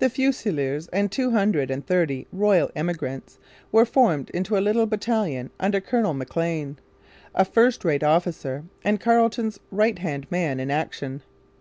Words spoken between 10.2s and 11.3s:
man in action.